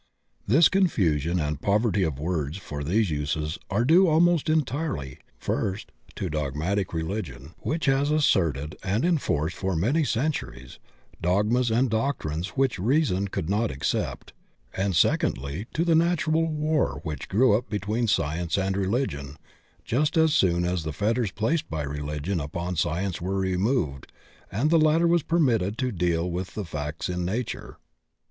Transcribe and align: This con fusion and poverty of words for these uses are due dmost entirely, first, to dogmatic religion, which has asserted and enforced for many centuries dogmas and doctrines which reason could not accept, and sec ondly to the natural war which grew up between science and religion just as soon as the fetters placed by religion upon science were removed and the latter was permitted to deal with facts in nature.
This 0.47 0.67
con 0.67 0.87
fusion 0.87 1.39
and 1.39 1.61
poverty 1.61 2.01
of 2.01 2.17
words 2.17 2.57
for 2.57 2.83
these 2.83 3.11
uses 3.11 3.59
are 3.69 3.85
due 3.85 4.05
dmost 4.05 4.49
entirely, 4.49 5.19
first, 5.37 5.91
to 6.15 6.27
dogmatic 6.27 6.91
religion, 6.91 7.53
which 7.59 7.85
has 7.85 8.09
asserted 8.09 8.75
and 8.83 9.05
enforced 9.05 9.55
for 9.55 9.75
many 9.75 10.03
centuries 10.03 10.79
dogmas 11.21 11.69
and 11.69 11.87
doctrines 11.91 12.57
which 12.57 12.79
reason 12.79 13.27
could 13.27 13.47
not 13.47 13.69
accept, 13.69 14.33
and 14.75 14.95
sec 14.95 15.21
ondly 15.23 15.67
to 15.75 15.85
the 15.85 15.93
natural 15.93 16.47
war 16.47 17.01
which 17.03 17.27
grew 17.29 17.55
up 17.55 17.69
between 17.69 18.07
science 18.07 18.57
and 18.57 18.75
religion 18.75 19.37
just 19.85 20.17
as 20.17 20.33
soon 20.33 20.65
as 20.65 20.81
the 20.81 20.93
fetters 20.93 21.31
placed 21.31 21.69
by 21.69 21.83
religion 21.83 22.39
upon 22.39 22.75
science 22.75 23.21
were 23.21 23.37
removed 23.37 24.11
and 24.51 24.71
the 24.71 24.79
latter 24.79 25.05
was 25.07 25.21
permitted 25.21 25.77
to 25.77 25.91
deal 25.91 26.27
with 26.27 26.49
facts 26.49 27.07
in 27.07 27.23
nature. 27.23 27.77